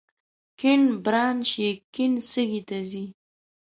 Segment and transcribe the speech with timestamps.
[0.59, 3.05] کیڼ برانش یې کیڼ سږي ته ځي.